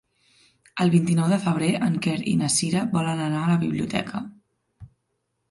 El 0.85 0.91
vint-i-nou 0.95 1.29
de 1.33 1.37
febrer 1.43 1.69
en 1.89 1.99
Quer 2.07 2.15
i 2.33 2.33
na 2.41 2.49
Cira 2.55 2.83
volen 2.97 3.23
anar 3.27 3.45
a 3.45 3.53
la 3.53 3.61
biblioteca. 3.67 4.25